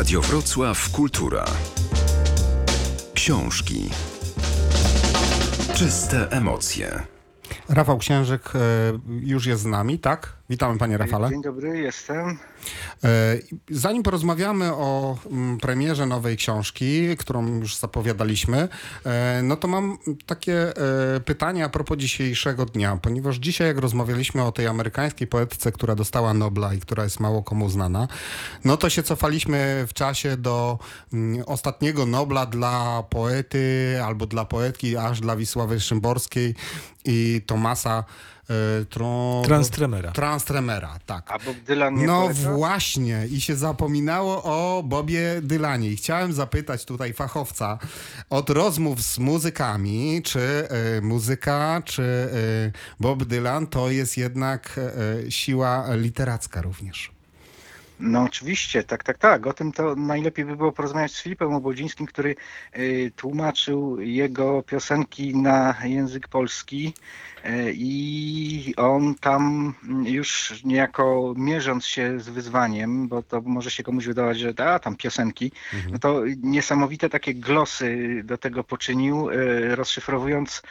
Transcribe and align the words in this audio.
Radio 0.00 0.20
Wrocław 0.20 0.90
Kultura. 0.90 1.44
Książki. 3.14 3.90
Czyste 5.74 6.30
emocje. 6.30 7.02
Rafał 7.68 7.98
Księżyk 7.98 8.52
e, 8.54 8.58
już 9.20 9.46
jest 9.46 9.62
z 9.62 9.66
nami, 9.66 9.98
tak? 9.98 10.39
Witamy 10.50 10.78
panie 10.78 10.98
Rafale. 10.98 11.28
Dzień 11.28 11.42
dobry, 11.42 11.78
jestem. 11.78 12.38
E, 13.04 13.36
Zanim 13.70 14.02
porozmawiamy 14.02 14.74
o 14.74 15.18
mm, 15.30 15.58
premierze 15.58 16.06
nowej 16.06 16.36
książki, 16.36 17.16
którą 17.16 17.46
już 17.46 17.76
zapowiadaliśmy, 17.76 18.68
e, 19.06 19.40
no 19.42 19.56
to 19.56 19.68
mam 19.68 19.98
takie 20.26 20.76
e, 21.16 21.20
pytanie 21.20 21.64
a 21.64 21.68
propos 21.68 21.98
dzisiejszego 21.98 22.66
dnia, 22.66 22.98
ponieważ 23.02 23.36
dzisiaj 23.36 23.66
jak 23.66 23.78
rozmawialiśmy 23.78 24.44
o 24.44 24.52
tej 24.52 24.66
amerykańskiej 24.66 25.26
poetce, 25.26 25.72
która 25.72 25.94
dostała 25.94 26.34
Nobla 26.34 26.74
i 26.74 26.80
która 26.80 27.04
jest 27.04 27.20
mało 27.20 27.42
komu 27.42 27.68
znana, 27.68 28.08
no 28.64 28.76
to 28.76 28.90
się 28.90 29.02
cofaliśmy 29.02 29.84
w 29.88 29.92
czasie 29.92 30.36
do 30.36 30.78
mm, 31.12 31.44
ostatniego 31.46 32.06
Nobla 32.06 32.46
dla 32.46 33.02
poety 33.10 33.98
albo 34.04 34.26
dla 34.26 34.44
poetki, 34.44 34.96
aż 34.96 35.20
dla 35.20 35.36
Wisławy 35.36 35.80
Szymborskiej 35.80 36.54
i 37.04 37.42
Tomasa 37.46 38.04
e. 38.50 39.42
Transtremera. 39.44 40.12
Transtremera, 40.12 40.98
tak. 41.06 41.30
A 41.30 41.38
Bob 41.38 41.56
Dylan 41.66 41.94
nie 41.94 42.06
No 42.06 42.22
polecał? 42.22 42.56
właśnie, 42.56 43.26
i 43.30 43.40
się 43.40 43.56
zapominało 43.56 44.42
o 44.42 44.82
Bobie 44.82 45.40
Dylanie. 45.42 45.88
I 45.90 45.96
chciałem 45.96 46.32
zapytać 46.32 46.84
tutaj 46.84 47.12
fachowca 47.12 47.78
od 48.30 48.50
rozmów 48.50 49.02
z 49.02 49.18
muzykami, 49.18 50.22
czy 50.22 50.40
e, 50.68 51.00
muzyka, 51.00 51.82
czy 51.84 52.02
e, 52.02 52.72
Bob 53.00 53.24
Dylan 53.24 53.66
to 53.66 53.90
jest 53.90 54.16
jednak 54.16 54.80
e, 55.26 55.30
siła 55.30 55.94
literacka 55.94 56.62
również. 56.62 57.19
No 58.00 58.22
oczywiście, 58.22 58.82
tak, 58.82 59.04
tak, 59.04 59.18
tak. 59.18 59.46
O 59.46 59.52
tym 59.52 59.72
to 59.72 59.96
najlepiej 59.96 60.44
by 60.44 60.56
było 60.56 60.72
porozmawiać 60.72 61.12
z 61.12 61.22
Filipem 61.22 61.54
Obodzińskim, 61.54 62.06
który 62.06 62.36
y, 62.78 63.12
tłumaczył 63.16 64.00
jego 64.00 64.62
piosenki 64.62 65.36
na 65.36 65.74
język 65.84 66.28
polski 66.28 66.94
y, 67.44 67.72
i 67.74 68.74
on 68.76 69.14
tam 69.14 69.74
już 70.04 70.60
niejako 70.64 71.34
mierząc 71.36 71.86
się 71.86 72.20
z 72.20 72.28
wyzwaniem, 72.28 73.08
bo 73.08 73.22
to 73.22 73.40
może 73.40 73.70
się 73.70 73.82
komuś 73.82 74.06
wydawać, 74.06 74.38
że 74.38 74.54
a 74.58 74.78
tam 74.78 74.96
piosenki, 74.96 75.52
no 75.92 75.98
to 75.98 76.22
niesamowite 76.42 77.08
takie 77.08 77.34
glosy 77.34 78.22
do 78.24 78.38
tego 78.38 78.64
poczynił, 78.64 79.30
y, 79.30 79.76
rozszyfrowując 79.76 80.62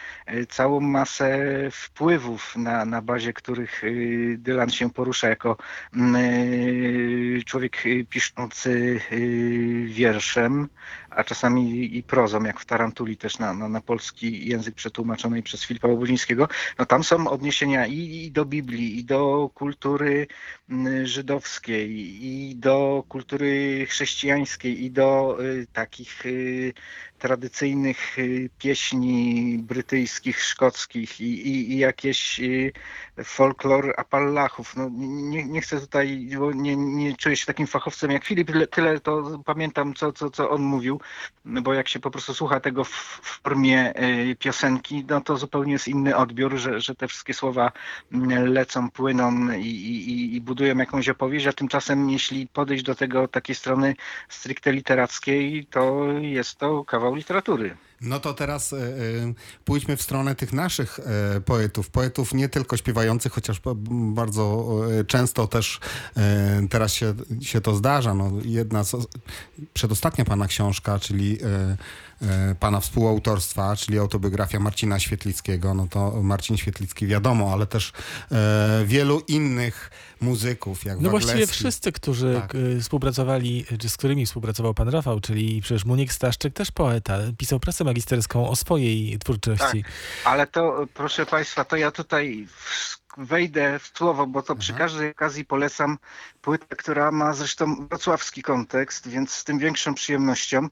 całą 0.50 0.80
masę 0.80 1.40
wpływów, 1.72 2.56
na, 2.56 2.86
na 2.86 3.02
bazie 3.02 3.34
których 3.34 3.82
Dylan 4.38 4.70
się 4.70 4.90
porusza 4.90 5.30
jako 5.30 5.58
mm, 5.96 7.19
człowiek 7.46 7.86
y, 7.86 8.06
piszący 8.10 9.00
y, 9.12 9.86
wierszem, 9.88 10.70
a 11.10 11.24
czasami 11.24 11.98
i 11.98 12.04
prozą, 12.04 12.44
jak 12.44 12.60
w 12.60 12.66
Tarantuli 12.66 13.18
też 13.18 13.40
na, 13.40 13.54
na, 13.54 13.70
na 13.70 13.82
polski 13.82 14.50
język 14.50 14.76
przetłumaczonej 14.76 15.44
przez 15.44 15.64
Filipa 15.64 15.88
Łobudzińskiego. 15.88 16.48
No 16.80 16.86
tam 16.86 17.04
są 17.04 17.28
odniesienia 17.28 17.88
i, 17.88 18.26
i 18.26 18.32
do 18.32 18.46
Biblii, 18.46 19.00
i 19.00 19.06
do 19.06 19.50
kultury 19.54 20.28
mm, 20.70 21.08
żydowskiej, 21.08 21.90
i 22.26 22.56
do 22.56 23.04
kultury 23.10 23.86
chrześcijańskiej, 23.90 24.84
i 24.84 24.92
do 24.92 25.38
y, 25.42 25.68
takich 25.74 26.26
y, 26.26 26.74
tradycyjnych 27.20 28.20
y, 28.20 28.50
pieśni 28.58 29.58
brytyjskich, 29.60 30.44
szkockich 30.44 31.22
i, 31.22 31.48
i, 31.48 31.72
i 31.72 31.78
jakieś 31.78 32.40
y, 32.40 32.72
folklor 33.24 33.94
Appalachów. 33.98 34.76
No, 34.76 34.90
nie, 34.94 35.46
nie 35.46 35.62
chcę 35.62 35.80
tutaj, 35.80 36.30
bo 36.40 36.52
nie, 36.52 36.76
nie 36.76 37.16
czuję 37.16 37.36
się 37.36 37.46
takim 37.46 37.68
fachowcem 37.68 38.12
jak 38.12 38.26
Filip, 38.26 38.52
tyle, 38.52 38.68
tyle 38.68 39.00
to 39.00 39.42
pamiętam, 39.46 39.94
co, 39.94 40.12
co, 40.12 40.30
co 40.30 40.50
on 40.50 40.62
mówił, 40.62 41.02
bo 41.46 41.74
jak 41.74 41.88
się 41.88 42.00
po 42.00 42.12
prostu 42.12 42.34
słucha 42.34 42.60
tego 42.60 42.84
w, 42.84 42.90
w 42.90 43.42
formie 43.44 43.94
y, 44.04 44.36
piosenki, 44.36 45.06
no 45.10 45.22
to 45.22 45.38
zupełnie 45.38 45.74
jest 45.74 45.88
inny 45.88 46.16
odbiór, 46.16 46.58
że, 46.58 46.82
że 46.82 46.96
te 46.96 47.08
wszystkie 47.08 47.34
słowa 47.34 47.72
mm, 48.14 48.54
lecą, 48.54 48.92
płyną 48.92 49.52
i, 49.52 49.68
i, 49.68 50.36
i 50.36 50.42
budują 50.42 50.78
jakąś 50.78 51.10
opowieść, 51.10 51.48
a 51.48 51.54
tymczasem 51.54 52.10
jeśli 52.10 52.48
podejść 52.48 52.84
do 52.84 52.96
tego 52.96 53.28
takiej 53.28 53.56
strony 53.56 53.96
stricte 54.30 54.72
literackiej, 54.72 55.66
to 55.66 56.06
jest 56.22 56.58
to 56.58 56.86
kawał 56.86 57.16
literatury. 57.16 57.78
No 58.02 58.20
to 58.20 58.34
teraz 58.34 58.74
e, 58.74 58.78
pójdźmy 59.66 59.98
w 59.98 60.02
stronę 60.02 60.36
tych 60.36 60.54
naszych 60.54 61.00
e, 61.00 61.42
poetów. 61.42 61.90
Poetów 61.90 62.34
nie 62.34 62.50
tylko 62.50 62.78
śpiewających, 62.78 63.34
chociaż 63.34 63.62
bardzo 63.92 64.76
e, 65.00 65.04
często 65.04 65.48
też 65.48 65.80
teraz 66.70 66.94
się, 66.94 67.14
się 67.42 67.62
to 67.62 67.76
zdarza. 67.76 68.14
No, 68.14 68.32
jedna 68.46 68.84
z, 68.84 68.96
przedostatnia 69.74 70.26
pana 70.26 70.48
książka, 70.48 71.00
czyli 71.00 71.38
pana 72.60 72.80
współautorstwa, 72.80 73.76
czyli 73.76 74.00
autobiografia 74.00 74.60
Marcina 74.60 75.00
Świetlickiego. 75.00 75.74
No 75.74 75.88
to 75.90 76.24
Marcin 76.24 76.58
Świetlicki 76.58 77.08
wiadomo, 77.08 77.54
ale 77.54 77.66
też 77.66 77.94
e, 78.32 78.84
wielu 78.86 79.20
innych 79.28 79.92
muzyków, 80.22 80.86
jak 80.86 81.00
No 81.02 81.10
właściwie 81.10 81.34
Wagleski. 81.34 81.56
wszyscy, 81.56 81.92
którzy 81.92 82.34
Tak. 82.42 82.56
y, 82.56 82.80
współpracowali, 82.82 83.66
czy 83.80 83.90
z 83.90 83.98
którymi 83.98 84.26
współpracował 84.26 84.74
pan 84.74 84.90
Rafał, 84.90 85.20
czyli 85.20 85.62
przecież 85.62 85.86
Muniek 85.86 86.14
Staszczyk 86.14 86.54
też 86.54 86.72
poeta, 86.72 87.18
pisał 87.38 87.60
pracę 87.60 87.84
magisterską 87.84 88.50
o 88.50 88.56
swojej 88.56 89.20
twórczości. 89.20 89.84
Ale 90.26 90.48
to, 90.48 90.88
proszę 90.94 91.26
Państwa, 91.26 91.66
to 91.66 91.76
ja 91.76 91.92
tutaj 91.92 92.48
wejdę 93.18 93.80
w 93.80 93.98
słowo, 93.98 94.28
bo 94.28 94.42
to 94.42 94.56
przy 94.56 94.72
Mhm. 94.72 94.90
każdej 94.90 95.12
okazji 95.12 95.46
polecam 95.46 95.98
płytę, 96.42 96.76
która 96.76 97.12
ma 97.12 97.34
zresztą 97.34 97.88
wrocławski 97.88 98.42
kontekst, 98.42 99.08
więc 99.08 99.32
z 99.32 99.44
tym 99.44 99.60
większą 99.60 99.94
przyjemnością. 99.94 100.68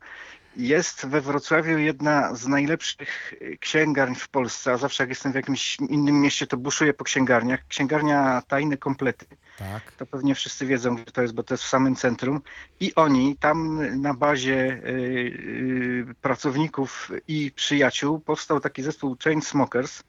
Jest 0.57 1.05
we 1.05 1.21
Wrocławiu 1.21 1.77
jedna 1.77 2.35
z 2.35 2.47
najlepszych 2.47 3.33
księgarń 3.59 4.15
w 4.15 4.29
Polsce, 4.29 4.71
a 4.71 4.77
zawsze 4.77 5.03
jak 5.03 5.09
jestem 5.09 5.31
w 5.31 5.35
jakimś 5.35 5.77
innym 5.79 6.21
mieście, 6.21 6.47
to 6.47 6.57
buszuję 6.57 6.93
po 6.93 7.03
księgarniach. 7.03 7.67
Księgarnia 7.67 8.41
Tajne 8.47 8.77
Komplety. 8.77 9.25
Tak. 9.57 9.91
To 9.91 10.05
pewnie 10.05 10.35
wszyscy 10.35 10.65
wiedzą, 10.65 10.95
gdzie 10.95 11.11
to 11.11 11.21
jest, 11.21 11.33
bo 11.33 11.43
to 11.43 11.53
jest 11.53 11.63
w 11.63 11.67
samym 11.67 11.95
centrum. 11.95 12.41
I 12.79 12.95
oni 12.95 13.35
tam 13.35 13.81
na 14.01 14.13
bazie 14.13 14.55
y, 14.55 14.89
y, 14.89 16.15
pracowników 16.21 17.11
i 17.27 17.51
przyjaciół 17.55 18.19
powstał 18.19 18.59
taki 18.59 18.83
zespół 18.83 19.17
Chainsmokers. 19.23 20.03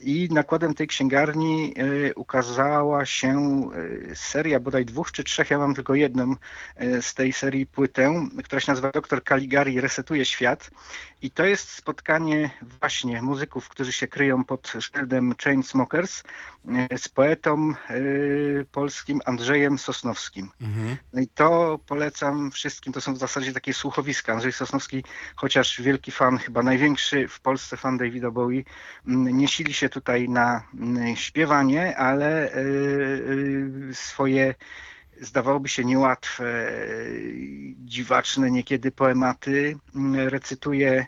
I 0.00 0.28
nakładem 0.32 0.74
tej 0.74 0.86
księgarni 0.86 1.74
y, 1.78 2.14
ukazała 2.14 3.06
się 3.06 3.62
y, 3.76 4.12
seria 4.14 4.60
bodaj 4.60 4.84
dwóch 4.84 5.12
czy 5.12 5.24
trzech, 5.24 5.50
ja 5.50 5.58
mam 5.58 5.74
tylko 5.74 5.94
jedną 5.94 6.32
y, 6.82 7.02
z 7.02 7.14
tej 7.14 7.32
serii 7.32 7.66
płytę, 7.66 8.28
która 8.44 8.60
się 8.60 8.72
nazywa 8.72 8.90
Doktor 8.90 9.24
Caligari 9.24 9.80
Resetuje 9.80 10.24
Świat. 10.24 10.70
I 11.22 11.30
to 11.30 11.44
jest 11.44 11.68
spotkanie 11.70 12.50
właśnie 12.80 13.22
muzyków, 13.22 13.68
którzy 13.68 13.92
się 13.92 14.06
kryją 14.06 14.44
pod 14.44 14.72
szyldem 14.80 15.34
Chainsmokers 15.44 16.22
z 16.96 17.08
poetą 17.08 17.72
polskim 18.72 19.20
Andrzejem 19.24 19.78
Sosnowskim. 19.78 20.50
Mhm. 20.60 20.96
No 21.12 21.20
i 21.20 21.28
to 21.28 21.78
polecam 21.86 22.50
wszystkim. 22.50 22.92
To 22.92 23.00
są 23.00 23.14
w 23.14 23.18
zasadzie 23.18 23.52
takie 23.52 23.74
słuchowiska. 23.74 24.32
Andrzej 24.32 24.52
Sosnowski, 24.52 25.04
chociaż 25.36 25.82
wielki 25.82 26.10
fan, 26.10 26.38
chyba 26.38 26.62
największy 26.62 27.28
w 27.28 27.40
Polsce 27.40 27.76
fan 27.76 27.98
Davida 27.98 28.30
Bowie, 28.30 28.62
nie 29.06 29.48
sili 29.48 29.72
się 29.72 29.87
tutaj 29.88 30.28
na 30.28 30.62
mm, 30.74 31.16
śpiewanie, 31.16 31.96
ale 31.96 32.54
y, 32.54 32.58
y, 33.90 33.94
swoje 33.94 34.54
zdawałoby 35.20 35.68
się 35.68 35.84
niełatwe, 35.84 36.70
y, 36.72 37.74
dziwaczne 37.78 38.50
niekiedy 38.50 38.90
poematy 38.90 39.76
mm, 39.94 40.28
recytuje 40.28 41.06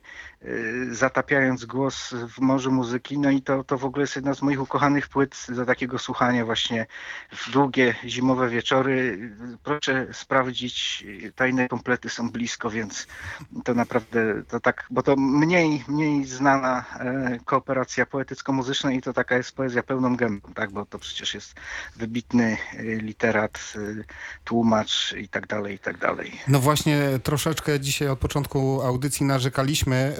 zatapiając 0.90 1.64
głos 1.64 2.14
w 2.36 2.40
morzu 2.40 2.72
muzyki. 2.72 3.18
No 3.18 3.30
i 3.30 3.42
to, 3.42 3.64
to 3.64 3.78
w 3.78 3.84
ogóle 3.84 4.02
jest 4.02 4.16
jedna 4.16 4.34
z 4.34 4.42
moich 4.42 4.62
ukochanych 4.62 5.08
płyt 5.08 5.46
do 5.48 5.66
takiego 5.66 5.98
słuchania 5.98 6.44
właśnie 6.44 6.86
w 7.32 7.50
długie 7.50 7.94
zimowe 8.04 8.48
wieczory. 8.48 9.30
Proszę 9.62 10.06
sprawdzić, 10.12 11.04
tajne 11.36 11.68
komplety 11.68 12.08
są 12.10 12.30
blisko, 12.30 12.70
więc 12.70 13.06
to 13.64 13.74
naprawdę 13.74 14.42
to 14.48 14.60
tak, 14.60 14.86
bo 14.90 15.02
to 15.02 15.16
mniej, 15.16 15.84
mniej 15.88 16.24
znana 16.24 16.84
e, 16.98 17.38
kooperacja 17.44 18.06
poetycko-muzyczna 18.06 18.92
i 18.92 19.00
to 19.00 19.12
taka 19.12 19.36
jest 19.36 19.52
poezja 19.56 19.82
pełną 19.82 20.16
gębą, 20.16 20.52
tak, 20.54 20.70
bo 20.70 20.86
to 20.86 20.98
przecież 20.98 21.34
jest 21.34 21.54
wybitny 21.96 22.56
e, 22.76 22.82
literat, 22.82 23.74
e, 23.76 24.04
tłumacz 24.44 25.14
i 25.18 25.28
tak 25.28 25.46
dalej, 25.46 25.74
i 25.74 25.78
tak 25.78 25.98
dalej. 25.98 26.32
No 26.48 26.60
właśnie 26.60 27.00
troszeczkę 27.22 27.80
dzisiaj 27.80 28.08
od 28.08 28.18
początku 28.18 28.82
audycji 28.82 29.26
narzekaliśmy 29.26 30.16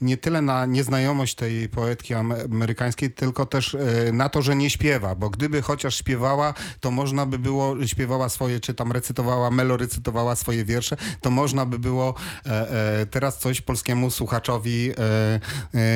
nie 0.00 0.16
tyle 0.16 0.42
na 0.42 0.66
nieznajomość 0.66 1.34
tej 1.34 1.68
poetki 1.68 2.14
am- 2.14 2.32
amerykańskiej, 2.52 3.10
tylko 3.10 3.46
też 3.46 3.74
e, 3.74 4.12
na 4.12 4.28
to, 4.28 4.42
że 4.42 4.56
nie 4.56 4.70
śpiewa, 4.70 5.14
bo 5.14 5.30
gdyby 5.30 5.62
chociaż 5.62 5.96
śpiewała, 5.96 6.54
to 6.80 6.90
można 6.90 7.26
by 7.26 7.38
było, 7.38 7.86
śpiewała 7.86 8.28
swoje, 8.28 8.60
czy 8.60 8.74
tam 8.74 8.92
recytowała, 8.92 9.50
melorecytowała 9.50 10.36
swoje 10.36 10.64
wiersze, 10.64 10.96
to 11.20 11.30
można 11.30 11.66
by 11.66 11.78
było 11.78 12.14
e, 12.46 12.70
e, 13.00 13.06
teraz 13.06 13.38
coś 13.38 13.60
polskiemu 13.60 14.10
słuchaczowi 14.10 14.90
e, 14.90 14.94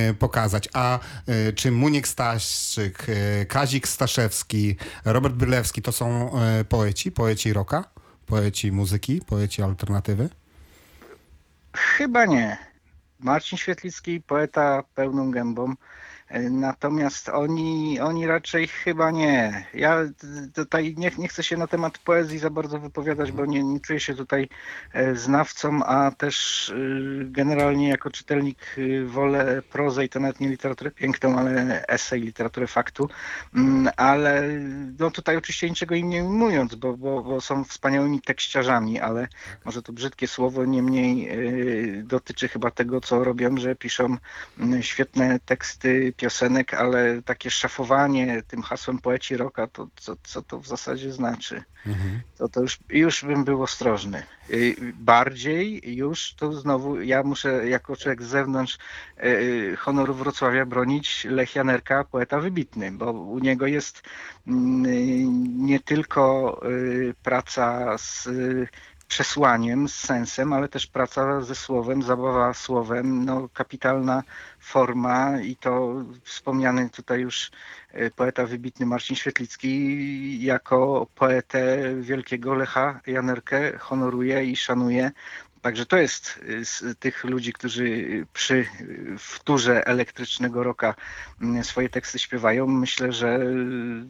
e, 0.09 0.15
pokazać. 0.15 0.69
A 0.73 0.99
e, 1.27 1.53
czy 1.53 1.71
Muniek 1.73 2.09
Staszczyk, 2.09 3.07
e, 3.09 3.47
Kazik 3.47 3.89
Staszewski, 3.89 4.77
Robert 5.05 5.35
Brylewski 5.35 5.83
to 5.83 5.93
są 5.93 6.39
e, 6.41 6.65
poeci, 6.65 7.13
poeci 7.13 7.53
rocka? 7.53 7.85
Poeci 8.27 8.73
muzyki, 8.73 9.21
poeci 9.27 9.63
alternatywy? 9.63 10.29
Chyba 11.73 12.27
nie. 12.27 12.74
Marcin 13.21 13.59
Świetlicki, 13.59 14.21
poeta 14.21 14.83
pełną 14.95 15.31
gębą. 15.31 15.75
E, 16.29 16.51
Natomiast 16.51 17.29
oni, 17.29 18.01
oni 18.01 18.27
raczej 18.27 18.67
chyba 18.69 19.11
nie. 19.11 19.67
Ja 19.75 19.99
tutaj 20.55 20.95
nie, 20.99 21.11
nie 21.19 21.29
chcę 21.29 21.43
się 21.43 21.57
na 21.57 21.67
temat 21.67 21.99
poezji 21.99 22.39
za 22.39 22.51
bardzo 22.51 22.79
wypowiadać, 22.79 23.33
bo 23.33 23.47
nie, 23.47 23.65
nie 23.65 23.81
czuję 23.81 24.01
się 24.01 24.15
tutaj 24.15 24.49
e, 24.93 25.17
znawcą, 25.17 25.85
a 25.85 26.11
też 26.11 26.69
y, 26.69 27.27
generalnie 27.31 27.89
jako 27.89 28.11
czytelnik 28.11 28.59
wolę 29.07 29.63
prozę 29.63 30.05
i 30.05 30.09
to 30.09 30.21
nawet 30.21 30.41
nie 30.41 30.49
literaturę 30.49 30.91
piękną, 30.91 31.39
ale 31.39 31.87
esej, 31.87 32.21
literaturę 32.21 32.67
faktu. 32.67 33.09
Mm, 33.55 33.89
Ale 33.97 34.49
no 34.99 35.11
tutaj 35.11 35.37
oczywiście 35.37 35.71
niczego 35.71 35.95
im 35.95 36.09
nie 36.09 36.25
ujmując, 36.25 36.75
bo, 36.75 36.97
bo, 36.97 37.23
bo 37.23 37.41
są 37.41 37.65
wspaniałymi 37.65 38.21
tekściarzami, 38.21 39.01
ale 39.01 39.29
może 39.65 39.83
to 39.83 39.93
brzydkie 39.93 40.29
słowo, 40.29 40.65
niemniej 40.65 41.29
dotyczy 42.05 42.49
chyba 42.49 42.71
tego, 42.71 43.01
co 43.01 43.25
robią, 43.25 43.57
że 43.57 43.75
piszą 43.77 44.17
świetne 44.81 45.41
teksty 45.45 46.13
piosenek, 46.25 46.75
ale 46.75 47.23
takie 47.23 47.51
szafowanie 47.51 48.43
tym 48.43 48.63
hasłem 48.63 48.99
poeci 48.99 49.37
roka, 49.37 49.67
to 49.67 49.89
co, 49.97 50.17
co 50.23 50.43
to 50.43 50.59
w 50.59 50.67
zasadzie 50.67 51.13
znaczy? 51.13 51.63
To, 52.39 52.49
to 52.49 52.61
już, 52.61 52.79
już 52.89 53.25
bym 53.25 53.45
był 53.45 53.63
ostrożny. 53.63 54.23
Y, 54.51 54.77
Bardziej 54.95 55.97
już 55.97 56.35
to 56.35 56.53
znowu 56.53 57.01
ja 57.01 57.23
muszę 57.23 57.69
jako 57.69 57.97
człowiek 57.97 58.23
z 58.23 58.27
zewnątrz 58.27 58.79
y, 59.25 59.77
honoru 59.79 60.15
Wrocławia 60.15 60.67
bronić 60.67 61.25
Lech 61.25 61.55
Janerka, 61.55 62.05
poeta 62.05 62.41
wybitny, 62.41 62.93
bo 62.93 63.13
u 63.13 63.39
niego 63.39 63.67
jest 63.67 64.03
mm, 64.47 65.67
nie 65.67 65.81
tylko 65.81 66.61
y, 66.71 67.15
praca 67.23 67.99
z 67.99 68.27
y, 68.27 68.69
przesłaniem, 69.09 69.89
z 69.89 69.95
sensem, 69.95 70.53
ale 70.53 70.69
też 70.69 70.87
praca 70.87 71.41
ze 71.41 71.55
słowem, 71.55 72.03
zabawa 72.03 72.55
słowem, 72.55 73.25
no 73.25 73.49
kapitalna 73.49 74.23
forma 74.61 75.41
i 75.41 75.57
to 75.57 75.95
wspomniany 76.25 76.91
tutaj 76.91 77.21
już 77.21 77.51
e, 77.93 78.11
poeta 78.11 78.47
wybitny 78.47 78.87
Marcin 78.87 79.17
Świetlicki 79.17 80.45
jako 80.45 81.07
poetę 81.15 81.95
wielkiego 82.01 82.55
Lecha 82.55 83.01
Janerkę 83.07 83.79
honoruje 83.79 84.45
i 84.45 84.57
szanuje. 84.57 85.11
Także 85.65 85.87
to 85.87 85.97
jest 85.97 86.41
y, 86.49 86.65
z 86.65 86.99
tych 86.99 87.25
ludzi, 87.25 87.53
którzy 87.53 87.87
przy 88.33 88.55
y, 88.55 88.67
wtórze 89.19 89.87
elektrycznego 89.87 90.63
roka 90.63 90.95
mm, 91.43 91.65
swoje 91.65 91.89
teksty 91.89 92.19
śpiewają. 92.19 92.67
Myślę, 92.67 93.13
że 93.13 93.37
y, 93.37 93.45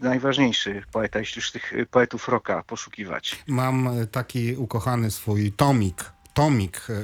najważniejszy 0.00 0.82
poeta, 0.92 1.18
jeśli 1.18 1.40
już 1.40 1.50
tych 1.50 1.72
y, 1.72 1.86
poetów 1.86 2.28
roka 2.28 2.62
poszukiwać. 2.62 3.44
Mam 3.46 3.90
taki 4.12 4.56
ukochany 4.56 5.10
swój 5.10 5.52
tomik, 5.52 6.13
tomik 6.34 6.80
e, 6.90 6.92
e, 6.92 6.96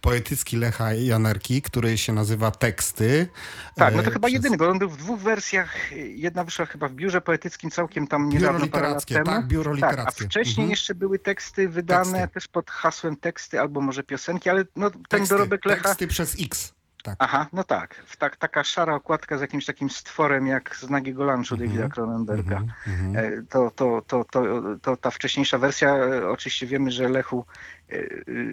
poetycki 0.00 0.56
Lecha 0.56 0.92
Janerki, 0.92 1.62
który 1.62 1.98
się 1.98 2.12
nazywa 2.12 2.50
Teksty. 2.50 3.26
Tak, 3.74 3.94
no 3.94 4.00
E, 4.00 4.04
to 4.04 4.10
chyba 4.10 4.28
przez 4.28 4.32
jedyny, 4.34 4.56
bo 4.56 4.68
on 4.68 4.78
był 4.78 4.88
w 4.88 4.96
dwóch 4.96 5.20
wersjach. 5.20 5.92
Jedna 5.96 6.44
wyszła 6.44 6.66
chyba 6.66 6.88
w 6.88 6.92
biurze 6.92 7.20
poetyckim 7.20 7.70
całkiem 7.70 8.06
tam 8.06 8.30
Biuro 8.30 8.40
niedawno, 8.40 8.58
parę 8.58 8.66
lat 8.66 8.74
literackie, 8.74 9.14
temu. 9.14 9.26
tak, 9.26 9.46
biuro 9.46 9.74
Tak, 9.76 9.82
a 9.84 9.90
literackie. 9.90 10.24
wcześniej 10.24 10.64
Mhm. 10.64 10.70
jeszcze 10.70 10.94
były 10.94 11.18
teksty 11.18 11.68
wydane 11.68 12.12
Teksty. 12.18 12.34
też 12.34 12.48
pod 12.48 12.70
hasłem 12.70 13.16
teksty 13.16 13.60
albo 13.60 13.80
może 13.80 14.02
piosenki, 14.02 14.50
ale 14.50 14.64
no, 14.76 14.90
ten 14.90 15.02
Teksty, 15.08 15.28
dorobek 15.34 15.64
Lecha... 15.64 15.82
teksty 15.82 16.06
przez 16.06 16.36
X. 16.40 16.74
Tak. 17.02 17.16
Aha, 17.18 17.46
no 17.52 17.64
tak. 17.64 17.94
W 18.06 18.16
tak. 18.16 18.36
Taka 18.36 18.64
szara 18.64 18.94
okładka 18.94 19.38
z 19.38 19.40
jakimś 19.40 19.64
takim 19.66 19.90
stworem 19.90 20.46
jak 20.46 20.76
z 20.76 20.90
Nagiego 20.90 21.24
Lunchu 21.24 21.54
Mhm. 21.54 21.70
Davida 21.70 21.88
Cronenberga. 21.88 22.62
Mhm. 22.86 23.16
E, 23.16 23.42
To, 23.42 23.70
to, 23.76 24.02
to, 24.06 24.24
to, 24.30 24.42
to 24.82 24.96
ta 24.96 25.10
wcześniejsza 25.10 25.58
wersja, 25.58 25.96
e, 25.96 26.28
oczywiście 26.28 26.66
wiemy, 26.66 26.90
że 26.90 27.08
Lechu 27.08 27.44
e, 27.46 27.83
e, 27.83 27.83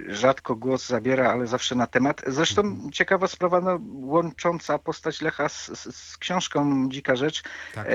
rzadko 0.07 0.55
głos 0.55 0.87
zabiera, 0.87 1.31
ale 1.31 1.47
zawsze 1.47 1.75
na 1.75 1.87
temat. 1.87 2.21
Zresztą 2.27 2.61
Mhm. 2.61 2.91
ciekawa 2.91 3.27
sprawa, 3.27 3.61
no, 3.61 3.79
łącząca 3.93 4.79
postać 4.79 5.21
Lecha 5.21 5.49
z, 5.49 5.67
z, 5.95 6.17
książką 6.17 6.89
Dzika 6.89 7.15
Rzecz. 7.15 7.43
Tak. 7.75 7.87
E, 7.89 7.91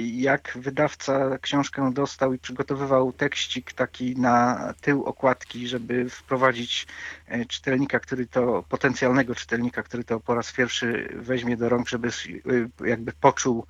Jak 0.00 0.52
wydawca 0.56 1.38
książkę 1.38 1.90
dostał 1.94 2.34
i 2.34 2.38
przygotowywał 2.38 3.12
tekścik 3.12 3.72
taki 3.72 4.16
na 4.16 4.74
tył 4.80 5.04
okładki, 5.04 5.68
żeby 5.68 6.10
wprowadzić 6.10 6.86
e, 7.26 7.44
czytelnika, 7.44 8.00
który 8.00 8.26
to, 8.26 8.64
potencjalnego 8.68 9.34
czytelnika, 9.34 9.82
który 9.82 10.04
to 10.04 10.20
po 10.20 10.34
raz 10.34 10.52
pierwszy 10.52 11.08
weźmie 11.14 11.56
do 11.56 11.68
rąk, 11.68 11.88
żeby 11.88 12.08
e, 12.08 12.88
jakby 12.88 13.12
poczuł 13.12 13.66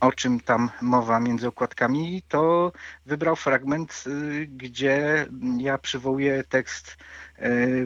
o 0.00 0.12
czym 0.12 0.40
tam 0.40 0.70
mowa 0.82 1.20
między 1.20 1.48
okładkami, 1.48 2.22
to 2.28 2.72
wybrał 3.06 3.36
fragment, 3.36 4.04
y, 4.06 4.46
gdzie 4.46 5.26
ja 5.58 5.78
przywołuję 5.78 6.44
tekst 6.44 6.96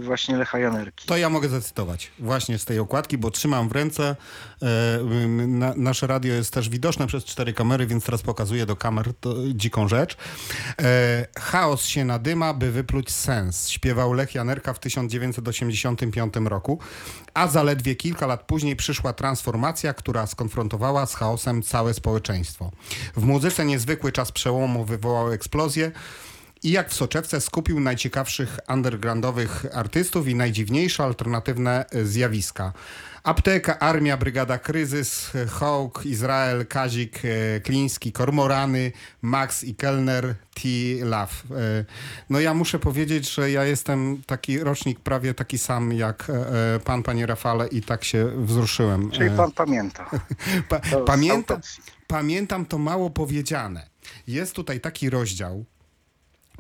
właśnie 0.01 0.37
Lecha 0.37 0.59
Janerki. 0.59 1.07
To 1.07 1.17
ja 1.17 1.29
mogę 1.29 1.49
zacytować 1.49 2.11
właśnie 2.19 2.59
z 2.59 2.65
tej 2.65 2.79
okładki, 2.79 3.19
bo 3.19 3.31
trzymam 3.31 3.69
w 3.69 3.73
ręce. 3.73 4.17
E, 4.63 4.99
nasze 5.77 6.07
radio 6.07 6.35
jest 6.35 6.53
też 6.55 6.69
widoczne 6.69 7.07
przez 7.07 7.25
cztery 7.25 7.53
kamery, 7.53 7.87
więc 7.87 8.05
teraz 8.05 8.23
pokazuję 8.23 8.67
do 8.67 8.77
kamer 8.77 9.15
to, 9.21 9.35
dziką 9.55 9.89
rzecz. 9.89 10.17
E, 10.83 11.27
chaos 11.39 11.85
się 11.85 12.05
nadyma, 12.05 12.55
by 12.55 12.71
wypluć 12.71 13.11
sens. 13.11 13.69
Śpiewał 13.69 14.13
Lech 14.13 14.35
Janerka 14.35 14.75
w 14.75 14.79
1985 14.79 16.35
roku, 16.45 16.79
a 17.35 17.49
zaledwie 17.49 17.97
kilka 17.97 18.27
lat 18.27 18.43
później 18.43 18.77
przyszła 18.77 19.13
transformacja, 19.13 19.95
która 19.95 20.27
skonfrontowała 20.27 21.07
z 21.07 21.15
chaosem 21.15 21.63
całe 21.63 21.95
społeczeństwo. 21.95 22.71
W 23.17 23.25
muzyce 23.25 23.65
niezwykły 23.65 24.13
czas 24.13 24.33
przełomu 24.33 24.85
wywołał 24.85 25.33
eksplozję. 25.33 25.93
I 26.63 26.71
jak 26.71 26.91
w 26.91 26.95
soczewce 26.95 27.41
skupił 27.41 27.81
najciekawszych 27.81 28.59
undergroundowych 28.69 29.67
artystów 29.73 30.29
i 30.29 30.35
najdziwniejsze 30.35 31.03
alternatywne 31.05 31.85
e, 31.91 32.05
zjawiska. 32.05 32.73
Apteka, 33.23 33.79
Armia, 33.79 34.17
Brygada 34.17 34.59
Kryzys, 34.59 35.31
Hawk, 35.51 36.07
Izrael, 36.07 36.67
Kazik, 36.67 37.21
e, 37.25 37.61
Kliński, 37.61 38.13
Kormorany, 38.13 38.93
Max 39.23 39.65
i 39.65 39.75
Kellner, 39.75 40.35
T. 40.55 40.61
Love. 41.05 41.33
E, 41.51 41.85
No 42.31 42.41
ja 42.41 42.55
muszę 42.55 42.79
powiedzieć, 42.79 43.35
że 43.35 43.51
ja 43.51 43.65
jestem 43.65 44.23
taki 44.27 44.59
rocznik 44.59 45.01
prawie 45.01 45.35
taki 45.35 45.59
sam 45.59 45.93
jak 45.93 46.27
pan, 46.85 47.03
panie 47.03 47.27
Rafale 47.27 47.69
i 47.69 47.83
tak 47.83 48.05
się 48.05 48.45
wzruszyłem. 48.45 49.11
Czyli 49.11 49.31
pan 49.31 49.53
pamięta. 49.53 50.11
Pa, 50.69 50.81
autopsji. 51.33 51.83
pamiętam 52.07 52.67
to 52.67 52.79
mało 52.79 53.11
powiedziane. 53.11 53.87
Jest 54.27 54.55
tutaj 54.55 54.81
taki 54.81 55.11
rozdział. 55.11 55.65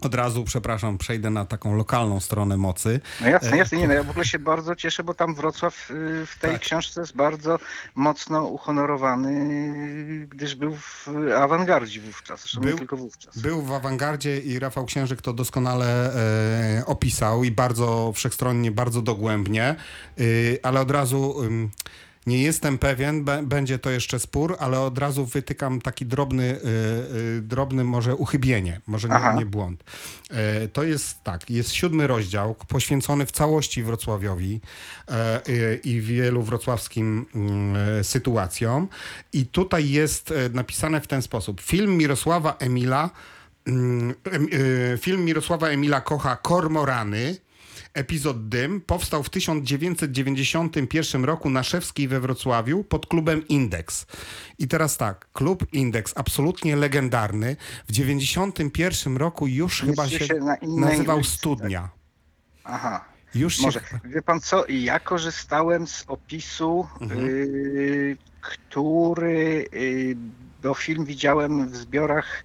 Od 0.03 0.15
razu, 0.15 0.45
przepraszam, 0.45 0.99
przejdę 0.99 1.31
na 1.31 1.45
taką 1.45 1.77
lokalną 1.77 2.21
stronę 2.21 2.57
mocy. 2.57 3.01
No 3.21 3.29
jasne, 3.29 3.57
jasne. 3.57 3.79
Nie, 3.79 3.89
no 3.89 3.95
ja 3.95 4.03
w 4.03 4.11
ogóle 4.11 4.25
się 4.25 4.39
bardzo 4.39 4.77
cieszę, 4.77 5.05
bo 5.05 5.15
tam 5.15 5.35
Wrocław 5.35 5.91
y, 5.91 6.27
w 6.27 6.39
tej 6.39 6.53
Tak. 6.53 6.61
książce 6.61 7.01
jest 7.01 7.17
bardzo 7.17 7.59
mocno 7.95 8.45
uhonorowany, 8.45 10.27
gdyż 10.31 10.55
był 10.55 10.77
w 10.77 11.09
awangardzie 11.39 12.01
wówczas, 12.01 12.41
zresztą 12.41 12.61
Był- 12.61 12.71
nie 12.73 12.79
tylko 12.79 12.97
wówczas. 12.97 13.39
Był 13.39 13.63
w 13.63 13.73
awangardzie 13.73 14.39
i 14.39 14.59
Rafał 14.59 14.85
Księżyk 14.85 15.23
to 15.23 15.33
doskonale 15.33 16.15
e, 16.79 16.87
opisał 16.87 17.45
i 17.45 17.51
bardzo 17.51 18.13
wszechstronnie, 18.15 18.71
bardzo 18.71 19.03
dogłębnie, 19.03 19.77
y, 20.21 20.59
ale 20.63 20.81
od 20.81 20.91
razu 20.91 21.41
ym, 21.43 21.71
nie 22.27 22.43
jestem 22.43 22.79
pewien, 22.79 23.25
będzie 23.43 23.79
to 23.79 23.91
jeszcze 23.91 24.19
spór, 24.19 24.57
ale 24.59 24.81
od 24.81 24.99
razu 24.99 25.27
wytykam 25.27 25.81
taki 25.81 26.07
drobny, 26.07 26.45
y, 26.45 26.59
y, 27.39 27.43
drobny 27.43 27.85
może 27.85 28.17
uchybienie, 28.17 28.81
może 28.87 29.09
nie, 29.09 29.39
nie 29.39 29.47
błąd. 29.47 29.85
E, 30.31 30.69
to 30.69 30.83
jest 30.83 31.23
tak, 31.23 31.51
jest 31.51 31.73
siódmy 31.73 32.07
rozdział 32.07 32.55
poświęcony 32.69 33.27
w 33.27 33.33
całości 33.33 33.83
Wrocławiowi 33.83 34.61
e, 35.09 35.75
i 35.75 36.01
wielu 36.01 36.43
wrocławskim 36.43 37.27
mm, 37.35 38.05
sytuacjom 38.05 38.89
i 39.33 39.47
tutaj 39.47 39.91
jest 39.91 40.31
e, 40.31 40.49
napisane 40.49 41.01
w 41.01 41.07
ten 41.07 41.23
sposób. 41.23 41.61
Film 41.61 41.97
Mirosława 41.97 42.57
Emila 42.59 43.11
Mm, 43.67 44.15
y, 44.53 44.99
Film 45.01 45.25
Mirosława 45.25 45.69
Emila 45.69 46.01
Kocha 46.01 46.37
Kormorany, 46.37 47.37
epizod 47.95 48.49
Dym, 48.49 48.81
powstał 48.81 49.23
w 49.23 49.31
1991 49.31 51.25
roku 51.25 51.51
na 51.51 51.63
Szewskiej 51.63 52.09
we 52.09 52.21
Wrocławiu 52.21 52.85
pod 52.85 53.07
klubem 53.07 53.49
Indeks. 53.49 54.07
I 54.59 54.69
teraz 54.69 54.97
tak, 54.97 55.29
klub 55.33 55.67
Indeks, 55.73 56.13
absolutnie 56.17 56.77
legendarny, 56.77 57.57
w 57.89 57.93
91 57.93 59.17
roku 59.17 59.47
już 59.47 59.81
chyba 59.81 60.03
Mieścił 60.03 60.19
się, 60.19 60.27
się 60.27 60.35
na 60.35 60.57
innej 60.57 60.91
nazywał 60.91 61.17
ulicy, 61.17 61.31
Studnia. 61.37 61.89
Aha. 62.65 63.05
Już 63.35 63.57
się... 63.57 63.63
Może. 63.63 63.81
Wie 64.05 64.23
pan 64.23 64.41
co, 64.41 64.65
ja 64.69 65.01
korzystałem 65.01 65.87
z 65.87 66.05
opisu, 66.07 66.87
Mhm. 67.01 67.27
y, 67.27 68.17
który, 68.41 69.67
y, 69.75 70.17
bo 70.63 70.75
film 70.75 71.05
widziałem 71.05 71.69
w 71.69 71.77
zbiorach, 71.77 72.45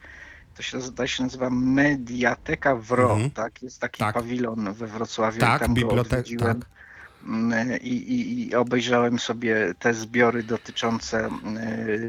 to 0.55 0.61
się, 0.63 0.81
zdaje 0.81 1.07
się 1.07 1.23
nazywa 1.23 1.49
Mediateka 1.49 2.75
Wro, 2.75 3.11
Mhm. 3.11 3.31
tak? 3.31 3.63
Jest 3.63 3.79
taki 3.81 3.99
Tak. 3.99 4.13
pawilon 4.15 4.73
we 4.73 4.87
Wrocławiu. 4.87 5.39
Tak, 5.39 5.61
tam 5.61 5.73
go 5.73 5.81
bibliotek- 5.81 5.99
odwiedziłem. 6.19 6.59
tak. 6.59 6.69
Mm, 7.25 7.81
i, 7.81 7.87
i, 7.87 8.47
i 8.49 8.55
obejrzałem 8.55 9.19
sobie 9.19 9.73
te 9.79 9.93
zbiory 9.93 10.43
dotyczące 10.43 11.29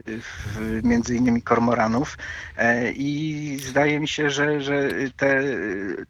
w- 0.07 0.81
między 0.85 1.17
innymi 1.17 1.43
kormoranów 1.43 2.19
e, 2.57 2.93
i 2.93 3.59
zdaje 3.69 4.01
mi 4.01 4.09
się, 4.09 4.31
że, 4.31 4.61
że 4.63 4.89
te, 5.17 5.43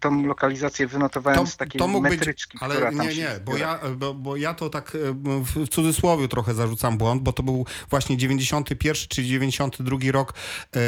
tą 0.01 0.27
lokalizację 0.27 0.87
wynotowałem 0.87 1.47
z 1.47 1.57
takiej 1.57 1.79
być- 2.03 2.11
metryczki, 2.11 2.59
ale 2.61 2.75
która 2.75 2.91
tam 2.93 3.01
nie, 3.07 3.13
się 3.15 3.21
nie, 3.23 3.29
bo 3.45 3.57
ja, 3.57 3.81
bo, 3.97 4.15
bo 4.15 4.37
ja 4.37 4.55
to 4.55 4.71
tak 4.71 4.93
e, 4.95 4.99
w 5.65 5.69
cudzysłowie 5.69 6.29
trochę 6.29 6.55
zarzucam 6.55 6.99
błąd, 6.99 7.23
bo 7.23 7.33
to 7.33 7.43
był 7.43 7.67
właśnie 7.91 8.17
91 8.17 8.95
czy 9.09 9.25
92 9.25 9.99
rok 10.13 10.35
e, 10.77 10.81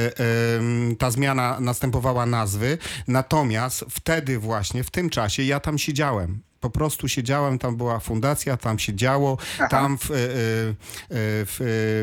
ta 0.98 1.10
zmiana 1.10 1.56
następowała 1.60 2.26
nazwy, 2.26 2.78
natomiast 3.08 3.84
wtedy 3.90 4.38
właśnie, 4.38 4.84
w 4.84 4.90
tym 4.90 5.10
czasie 5.10 5.42
ja 5.42 5.60
tam 5.60 5.78
siedziałem. 5.78 6.40
Po 6.60 6.70
siedziałem, 7.06 7.58
tam 7.58 7.76
była 7.76 7.98
fundacja, 7.98 8.56
tam 8.56 8.78
się 8.78 8.94
działo, 8.94 9.38
tam 9.70 9.98
w, 9.98 10.10
e, 10.10 10.14
e, 10.14 10.18
w, 11.10 11.56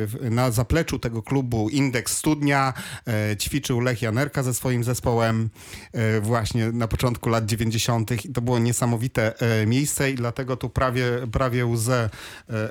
w, 0.08 0.32
na 0.32 0.52
zapleczu 0.52 1.00
tego 1.00 1.24
klubu 1.24 1.70
Indeks 1.70 2.18
Studnia 2.18 2.74
e, 3.08 3.38
ćwiczył 3.38 3.80
Lech 3.80 4.02
Janerka 4.02 4.44
ze 4.44 4.54
swoim 4.54 4.84
zespołem 4.84 5.50
e, 5.94 6.22
właśnie 6.22 6.72
na 6.72 6.88
początku 6.88 7.30
lat 7.30 7.46
90. 7.46 8.26
i 8.26 8.34
to 8.34 8.42
było 8.42 8.60
niesamowite 8.60 9.40
e, 9.40 9.66
miejsce 9.66 10.12
i 10.12 10.16
dlatego 10.16 10.58
tu 10.58 10.70
prawie, 10.70 11.06
prawie 11.32 11.66
łzę 11.66 12.10
e, 12.50 12.54
e, 12.54 12.70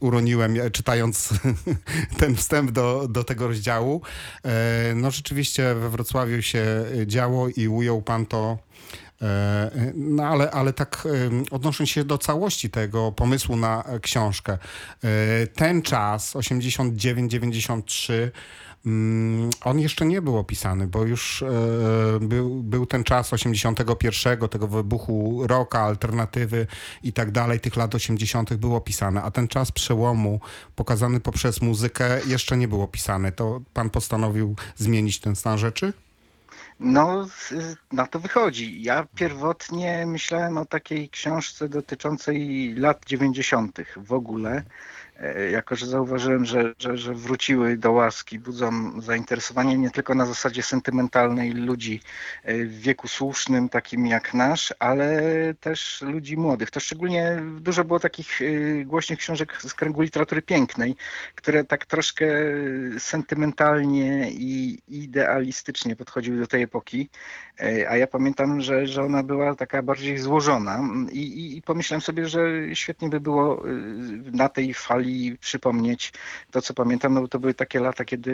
uroniłem 0.00 0.60
e, 0.60 0.70
czytając 0.70 1.28
ten 2.20 2.36
wstęp 2.36 2.70
do, 2.70 3.08
do 3.08 3.24
tego 3.24 3.48
rozdziału. 3.48 4.02
E, 4.44 4.94
no 4.94 5.10
rzeczywiście 5.10 5.74
we 5.74 5.90
Wrocławiu 5.90 6.42
się 6.42 6.84
e, 7.02 7.06
działo 7.06 7.48
i 7.48 7.68
ujął 7.68 8.02
pan 8.02 8.26
to 8.26 8.58
E, 9.09 9.09
No 9.94 10.24
ale, 10.26 10.50
ale 10.50 10.72
tak 10.72 11.06
em, 11.26 11.44
odnosząc 11.50 11.88
się 11.88 12.04
do 12.04 12.18
całości 12.18 12.70
tego 12.70 13.12
pomysłu 13.12 13.56
na 13.56 13.84
e, 13.84 14.00
książkę, 14.00 14.52
e, 15.04 15.46
ten 15.46 15.82
czas 15.82 16.34
89-93 16.36 18.12
mm, 18.86 19.50
on 19.64 19.80
jeszcze 19.80 20.06
nie 20.06 20.22
był 20.22 20.38
opisany, 20.38 20.86
bo 20.86 21.04
już 21.04 21.42
e, 21.42 21.48
był, 22.20 22.62
był 22.62 22.86
ten 22.86 23.04
czas 23.04 23.32
81, 23.32 24.48
tego 24.48 24.68
wybuchu 24.68 25.46
rocka, 25.46 25.80
alternatywy 25.80 26.66
i 27.02 27.12
tak 27.12 27.30
dalej, 27.30 27.60
tych 27.60 27.76
lat 27.76 27.94
80. 27.94 28.54
był 28.54 28.76
opisany, 28.76 29.22
a 29.22 29.30
ten 29.30 29.48
czas 29.48 29.72
przełomu 29.72 30.40
pokazany 30.76 31.20
poprzez 31.20 31.62
muzykę 31.62 32.20
jeszcze 32.26 32.56
nie 32.56 32.68
był 32.68 32.82
opisany. 32.82 33.32
To 33.32 33.60
pan 33.74 33.90
postanowił 33.90 34.56
zmienić 34.76 35.20
ten 35.20 35.36
stan 35.36 35.58
rzeczy? 35.58 35.92
No, 36.82 37.24
z- 37.24 37.76
na 37.92 38.06
to 38.06 38.20
wychodzi. 38.20 38.82
Ja 38.82 39.06
pierwotnie 39.14 40.06
myślałem 40.06 40.58
o 40.58 40.66
takiej 40.66 41.10
książce 41.10 41.68
dotyczącej 41.68 42.74
lat 42.74 43.04
90. 43.06 43.78
w 43.96 44.12
ogóle, 44.12 44.62
jako 45.50 45.76
że 45.76 45.86
zauważyłem, 45.86 46.44
że, 46.44 46.74
że, 46.78 46.96
że 46.96 47.14
wróciły 47.14 47.76
do 47.76 47.92
łaski, 47.92 48.38
budzą 48.38 49.00
zainteresowanie 49.00 49.78
nie 49.78 49.90
tylko 49.90 50.14
na 50.14 50.26
zasadzie 50.26 50.62
sentymentalnej 50.62 51.52
ludzi 51.52 52.00
e, 52.44 52.64
w 52.64 52.80
wieku 52.80 53.08
słusznym, 53.08 53.68
takim 53.68 54.06
jak 54.06 54.34
nasz, 54.34 54.74
ale 54.78 55.22
też 55.60 56.02
ludzi 56.02 56.36
młodych. 56.36 56.70
To 56.70 56.80
szczególnie 56.80 57.42
dużo 57.60 57.84
było 57.84 58.00
takich 58.00 58.42
e, 58.42 58.84
głośnych 58.84 59.18
książek 59.18 59.62
z 59.62 59.74
kręgu 59.74 60.02
literatury 60.02 60.42
pięknej, 60.42 60.96
które 61.34 61.64
tak 61.64 61.86
troszkę 61.86 62.26
sentymentalnie 62.98 64.30
i 64.30 64.78
idealistycznie 64.88 65.96
podchodziły 65.96 66.40
do 66.40 66.46
tej 66.46 66.62
epoki, 66.62 67.08
E, 67.60 67.90
a 67.90 67.96
ja 67.96 68.06
pamiętam, 68.06 68.60
że, 68.60 68.86
że 68.86 69.02
ona 69.02 69.22
była 69.22 69.54
taka 69.54 69.82
bardziej 69.82 70.18
złożona 70.18 70.82
I, 71.12 71.18
i, 71.18 71.56
i 71.56 71.62
pomyślałem 71.62 72.00
sobie, 72.00 72.28
że 72.28 72.40
świetnie 72.74 73.08
by 73.08 73.20
było 73.20 73.62
na 74.32 74.48
tej 74.48 74.74
fali 74.74 75.09
przypomnieć 75.40 76.12
to, 76.50 76.62
co 76.62 76.74
pamiętam, 76.74 77.14
no 77.14 77.20
bo 77.20 77.28
to 77.28 77.38
były 77.38 77.54
takie 77.54 77.80
lata, 77.80 78.04
kiedy 78.04 78.30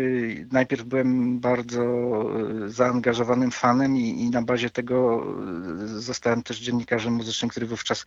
najpierw 0.52 0.84
byłem 0.84 1.40
bardzo 1.40 1.82
y, 2.66 2.70
zaangażowanym 2.70 3.50
fanem 3.50 3.96
i, 3.96 4.22
i 4.22 4.30
na 4.30 4.42
bazie 4.42 4.70
tego 4.70 5.26
y, 5.84 6.00
zostałem 6.00 6.42
też 6.42 6.58
dziennikarzem 6.58 7.12
muzycznym, 7.12 7.48
który 7.48 7.66
wówczas 7.66 8.04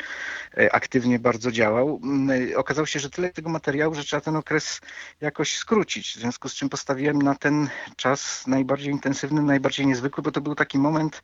e, 0.58 0.76
aktywnie 0.76 1.20
bardzo 1.20 1.52
działał. 1.52 2.00
Mm, 2.04 2.30
Okazało 2.56 2.86
się, 2.86 3.00
że 3.00 3.10
tyle 3.10 3.30
tego 3.30 3.50
materiału, 3.50 3.96
że 3.96 4.04
trzeba 4.04 4.22
ten 4.22 4.36
okres 4.36 4.82
jakoś 5.22 5.58
skrócić, 5.58 6.12
w 6.12 6.20
związku 6.20 6.50
z 6.50 6.54
czym 6.54 6.70
postawiłem 6.70 7.22
na 7.22 7.36
ten 7.36 7.70
czas 7.96 8.48
najbardziej 8.48 8.94
intensywny, 8.94 9.42
najbardziej 9.42 9.88
niezwykły, 9.88 10.24
bo 10.24 10.32
to 10.32 10.42
był 10.42 10.56
taki 10.56 10.80
moment 10.80 11.22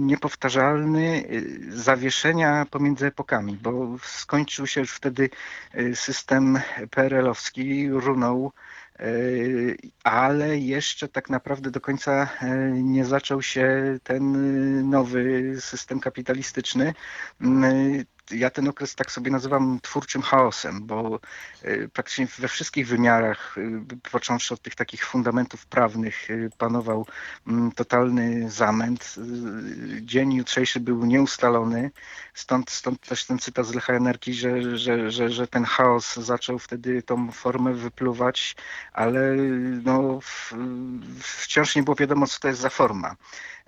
niepowtarzalny 0.00 1.24
y, 1.30 1.66
zawieszenia 1.68 2.66
pomiędzy 2.70 3.06
epokami, 3.06 3.58
bo 3.62 3.96
skończył 4.02 4.66
się 4.66 4.80
już 4.80 4.92
wtedy 4.92 5.30
y, 5.74 5.96
system 5.96 6.58
PRL-owski, 6.90 7.90
runął, 7.90 8.52
y, 9.00 9.76
ale 10.04 10.58
jeszcze 10.58 11.08
tak 11.08 11.30
naprawdę 11.30 11.70
do 11.70 11.80
końca 11.80 12.28
y, 12.42 12.82
nie 12.82 13.04
zaczął 13.04 13.42
się 13.42 13.98
ten 14.02 14.36
y, 14.80 14.84
nowy 14.84 15.56
system 15.60 16.00
kapitalistyczny. 16.00 16.94
Ja 18.30 18.50
ten 18.50 18.68
okres 18.68 18.94
tak 18.94 19.10
sobie 19.10 19.30
nazywam 19.30 19.78
twórczym 19.82 20.22
chaosem, 20.22 20.86
bo 20.86 21.20
y, 21.64 21.88
praktycznie 21.92 22.26
we 22.38 22.48
wszystkich 22.48 22.88
wymiarach, 22.88 23.58
y, 23.58 24.10
począwszy 24.12 24.54
od 24.54 24.62
tych 24.62 24.74
takich 24.74 25.06
fundamentów 25.06 25.66
prawnych, 25.66 26.30
y, 26.30 26.50
panował 26.58 27.06
mm, 27.46 27.72
totalny 27.72 28.50
zamęt. 28.50 29.14
Dzień 30.00 30.32
jutrzejszy 30.32 30.80
był 30.80 31.04
nieustalony, 31.06 31.90
stąd, 32.34 32.70
stąd 32.70 33.00
też 33.00 33.24
ten 33.24 33.38
cytat 33.38 33.66
z 33.66 33.74
Lecha 33.74 33.92
Energii, 33.92 34.34
że, 34.34 34.78
że, 34.78 35.10
że, 35.10 35.30
że 35.30 35.46
ten 35.46 35.64
chaos 35.64 36.14
zaczął 36.14 36.58
wtedy 36.58 37.02
tą 37.02 37.32
formę 37.32 37.74
wypluwać, 37.74 38.56
ale 38.92 39.36
no, 39.84 40.20
wciąż 41.20 41.76
nie 41.76 41.82
było 41.82 41.96
wiadomo, 41.96 42.26
co 42.26 42.40
to 42.40 42.48
jest 42.48 42.60
za 42.60 42.70
forma. 42.70 43.16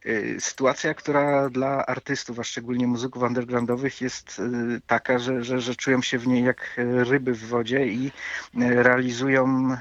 Y, 0.07 0.41
Sytuacja, 0.41 0.95
która 0.95 1.51
dla 1.51 1.87
artystów, 1.87 2.39
a 2.39 2.45
szczególnie 2.45 2.87
muzyków 2.87 3.23
undergroundowych 3.23 4.01
jest 4.01 4.39
y, 4.39 4.81
taka, 4.87 5.19
że, 5.19 5.45
że, 5.45 5.61
że 5.61 5.77
czują 5.77 6.03
się 6.03 6.19
w 6.19 6.27
niej 6.27 6.45
jak 6.45 6.77
ryby 7.05 7.33
w 7.33 7.47
wodzie 7.47 7.87
i 7.87 8.07
y, 8.07 8.83
realizują 8.83 9.77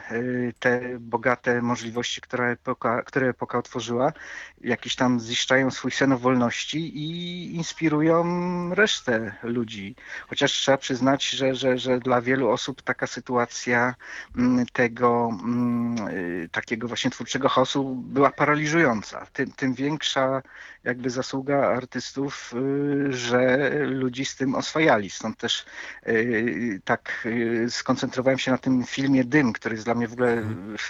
te 0.59 0.99
bogate 0.99 1.61
możliwości, 1.61 2.21
które 2.21 2.45
epoka, 2.49 3.01
które 3.01 3.29
epoka 3.29 3.57
otworzyła. 3.57 4.13
Jakiś 4.61 4.95
tam 4.95 5.19
ziszczają 5.19 5.71
swój 5.71 5.91
sen 5.91 6.11
o 6.11 6.17
wolności 6.17 6.97
i 6.97 7.55
inspirują 7.55 8.25
resztę 8.75 9.35
ludzi. 9.43 9.95
Chociaż 10.27 10.51
trzeba 10.51 10.77
przyznać, 10.77 11.29
że, 11.29 11.55
że, 11.55 11.77
że 11.77 11.99
dla 11.99 12.21
wielu 12.21 12.49
osób 12.49 12.81
taka 12.81 13.07
sytuacja 13.07 13.95
mm, 14.37 14.65
tego 14.73 15.29
mm, 15.43 15.95
takiego 16.51 16.87
właśnie 16.87 17.11
twórczego 17.11 17.49
chaosu 17.49 17.95
była 17.95 18.31
paraliżująca. 18.31 19.27
Tym, 19.33 19.51
tym 19.51 19.73
większa 20.15 20.41
jakby 20.83 21.09
zasługa 21.09 21.67
artystów, 21.67 22.53
y, 23.09 23.13
że 23.13 23.69
ludzi 23.85 24.25
z 24.25 24.35
tym 24.35 24.55
oswajali. 24.55 25.09
Stąd 25.09 25.37
też 25.37 25.65
y, 26.07 26.81
tak 26.85 27.23
y, 27.25 27.65
skoncentrowałem 27.69 28.39
się 28.39 28.51
na 28.51 28.57
tym 28.57 28.83
filmie 28.83 29.23
Dym, 29.23 29.53
który 29.53 29.75
jest 29.75 29.85
dla 29.85 29.95
mnie 29.95 30.07
w 30.07 30.13
ogóle, 30.13 30.37
y, 30.37 30.43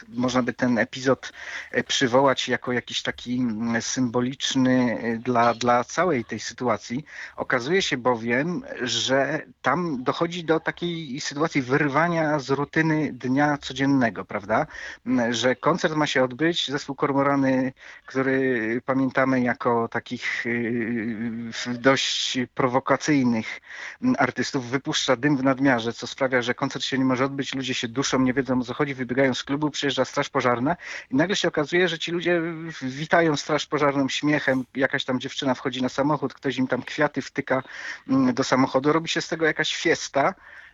można 0.08 0.44
by 0.44 0.54
ten 0.54 0.78
epizod 0.78 1.32
y, 1.78 1.84
przywołać 1.84 2.50
jako 2.50 2.72
jakiś 2.72 3.02
taki 3.02 3.38
mm, 3.38 3.82
symboliczny 3.82 4.98
dla, 5.24 5.54
dla 5.54 5.84
całej 5.84 6.26
tej 6.26 6.40
sytuacji. 6.40 7.06
Okazuje 7.36 7.82
się 7.82 7.98
bowiem, 7.98 8.64
że 8.82 9.42
tam 9.62 10.04
dochodzi 10.04 10.44
do 10.46 10.60
takiej 10.60 11.22
sytuacji 11.22 11.62
wyrwania 11.62 12.40
z 12.40 12.50
rutyny 12.50 13.14
dnia 13.14 13.58
codziennego, 13.58 14.26
prawda? 14.26 14.68
Mm, 15.06 15.34
Że 15.34 15.56
koncert 15.56 15.96
ma 15.96 16.08
się 16.08 16.24
odbyć, 16.24 16.72
zespół 16.72 16.96
Kormorany, 16.96 17.74
który 18.06 18.82
pamiętamy 19.06 19.42
jako 19.42 19.88
takich 19.88 20.46
y, 20.46 21.52
dość 21.74 22.38
prowokacyjnych 22.54 23.62
mm, 24.02 24.16
artystów, 24.20 24.70
wypuszcza 24.70 25.16
dym 25.16 25.38
w 25.38 25.44
nadmiarze, 25.44 25.94
co 25.94 26.08
sprawia, 26.08 26.42
że 26.42 26.54
koncert 26.54 26.86
się 26.86 26.98
nie 26.98 27.06
może 27.06 27.26
odbyć, 27.26 27.56
ludzie 27.56 27.74
się 27.74 27.88
duszą, 27.88 28.20
nie 28.20 28.34
wiedzą 28.34 28.60
o 28.60 28.64
co 28.64 28.74
chodzi, 28.74 28.94
wybiegają 28.94 29.34
z 29.34 29.44
klubu, 29.44 29.70
przyjeżdża 29.70 30.06
straż 30.06 30.30
pożarna 30.30 30.76
i 31.12 31.16
nagle 31.16 31.36
się 31.36 31.48
okazuje, 31.48 31.88
że 31.88 32.00
ci 32.00 32.12
ludzie 32.12 32.42
witają 32.82 33.36
straż 33.36 33.66
pożarną 33.66 34.10
śmiechem, 34.10 34.66
jakaś 34.76 35.06
tam 35.06 35.20
dziewczyna 35.20 35.54
wchodzi 35.54 35.82
na 35.82 35.90
samochód, 35.90 36.34
ktoś 36.34 36.58
im 36.58 36.68
tam 36.68 36.82
kwiaty 36.82 37.22
wtyka 37.22 37.64
mm, 38.10 38.34
do 38.34 38.44
samochodu, 38.44 38.94
robi 38.94 39.10
się 39.10 39.22
z 39.22 39.28
tego 39.28 39.46
jakaś 39.46 39.76
fiesta. 39.76 40.34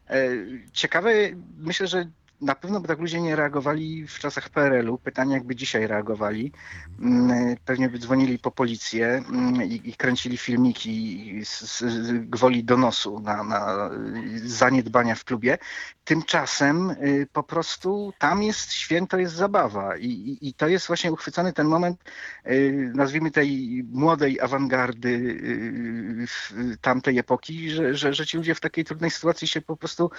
E, 0.10 0.30
Ciekawe, 0.74 1.12
myślę, 1.58 1.88
że 1.88 2.06
na 2.42 2.56
pewno 2.56 2.80
by 2.80 2.88
tak 2.88 3.00
ludzie 3.00 3.22
nie 3.22 3.36
reagowali 3.36 4.08
w 4.08 4.20
czasach 4.20 4.50
PRL-u. 4.50 4.98
Pytanie, 4.98 5.34
jakby 5.34 5.56
dzisiaj 5.56 5.88
reagowali. 5.88 6.52
Mm, 7.00 7.56
Pewnie 7.66 7.90
by 7.90 8.00
dzwonili 8.00 8.40
po 8.40 8.52
policję 8.52 9.08
mm, 9.08 9.64
i, 9.64 9.82
i 9.90 9.94
kręcili 9.94 10.38
filmiki 10.38 11.42
z, 11.46 11.80
z 11.80 12.30
gwoli 12.30 12.64
donosu 12.64 13.20
na, 13.20 13.44
na 13.44 13.90
zaniedbania 14.44 15.16
w 15.16 15.24
klubie. 15.24 15.58
Tymczasem 16.04 16.90
y, 16.90 17.28
po 17.34 17.44
prostu 17.44 18.14
tam 18.20 18.44
jest 18.44 18.74
święto, 18.74 19.18
jest 19.18 19.36
zabawa 19.36 19.98
i, 19.98 20.08
i, 20.08 20.48
i 20.48 20.54
to 20.54 20.68
jest 20.68 20.88
właśnie 20.88 21.12
uchwycony 21.12 21.54
ten 21.54 21.68
moment, 21.68 22.04
y, 22.48 22.92
nazwijmy 22.96 23.32
tej 23.32 23.84
młodej 23.92 24.40
awangardy 24.40 25.10
y, 25.10 26.78
tamtej 26.82 27.18
epoki, 27.18 27.70
że, 27.70 27.96
że, 27.96 28.14
że 28.14 28.26
ci 28.26 28.38
ludzie 28.38 28.56
w 28.56 28.60
takiej 28.60 28.86
trudnej 28.86 29.12
sytuacji 29.12 29.48
się 29.48 29.62
po 29.62 29.78
prostu 29.78 30.12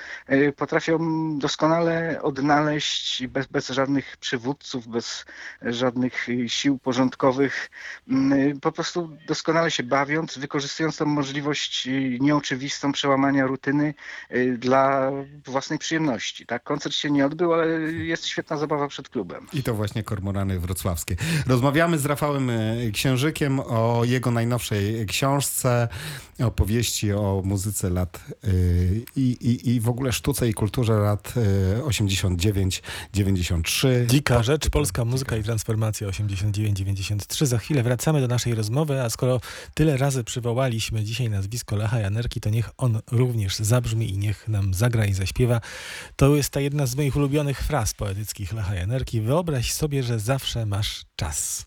potrafią 0.57 0.99
doskonale 1.39 2.12
odnaleźć 2.21 3.27
bez, 3.27 3.47
bez 3.47 3.69
żadnych 3.69 4.17
przywódców, 4.17 4.89
bez 4.89 5.25
żadnych 5.63 6.29
y, 6.29 6.49
sił 6.49 6.79
porządkowych, 6.79 7.71
mm, 8.09 8.61
po 8.61 8.73
prostu 8.73 9.11
doskonale 9.27 9.71
się 9.71 9.83
bawiąc, 9.83 10.39
wykorzystując 10.39 10.97
tą 10.97 11.05
możliwość 11.05 11.87
y, 11.87 12.19
nieoczywistą 12.21 12.93
przełamania 12.93 13.47
rutyny 13.47 13.95
y, 14.35 14.59
dla 14.59 15.11
własnej 15.47 15.79
przyjemności. 15.79 16.47
Tak? 16.47 16.63
Koncert 16.63 16.95
się 16.95 17.11
nie 17.11 17.27
odbył, 17.27 17.53
ale 17.53 17.69
jest 17.93 18.27
świetna 18.27 18.57
zabawa 18.57 18.89
przed 18.89 19.09
klubem. 19.09 19.47
I 19.53 19.63
to 19.63 19.75
właśnie 19.75 20.03
Kormorany 20.03 20.61
Wrocławskie. 20.61 21.17
Rozmawiamy 21.47 21.99
z 21.99 22.07
Rafałem 22.07 22.51
e, 22.51 22.91
Księżykiem 22.93 23.61
o 23.61 24.03
jego 24.05 24.31
najnowszej 24.31 25.07
książce, 25.07 25.89
opowieści 26.45 27.13
o 27.13 27.43
muzyce 27.45 27.91
lat 27.91 28.21
e, 28.45 28.49
i, 29.17 29.21
i, 29.21 29.71
i 29.71 29.81
w 29.81 29.89
ogóle 29.89 30.13
sztuce 30.13 30.49
i 30.49 30.55
kulturze 30.55 30.93
lat 30.93 31.35
e, 32.05 32.07
89-93. 32.07 34.07
Dzika 34.07 34.43
rzecz, 34.43 34.71
polska 34.71 35.05
muzyka 35.05 35.37
i 35.37 35.43
transformacja 35.43 36.09
89-93. 36.09 37.47
Za 37.47 37.59
chwilę 37.59 37.83
wracamy 37.83 38.21
do 38.21 38.29
naszej 38.29 38.55
rozmowy, 38.55 39.03
a 39.03 39.11
skoro 39.11 39.41
tyle 39.75 39.97
razy 39.97 40.25
przywołaliśmy 40.25 41.05
dzisiaj 41.05 41.31
nazwisko 41.31 41.77
Lecha 41.77 42.01
Janerki, 42.01 42.41
to 42.41 42.51
niech 42.51 42.71
on 42.79 43.01
również 43.11 43.57
zabrzmi 43.57 44.11
i 44.11 44.19
niech 44.19 44.49
nam 44.49 44.75
zagra 44.75 45.07
i 45.07 45.15
zaśpiewa. 45.15 45.61
To 46.17 46.37
jest 46.37 46.51
ta 46.51 46.61
jedna 46.61 46.87
z 46.87 46.97
moich 46.97 47.17
ulubionych 47.17 47.59
fraz 47.59 47.95
poetyckich 47.95 48.53
Lecha 48.53 48.75
Janerki. 48.75 49.21
Wyobraź 49.21 49.73
sobie, 49.73 50.03
że 50.03 50.19
zawsze 50.19 50.67
masz 50.67 51.05
czas. 51.17 51.67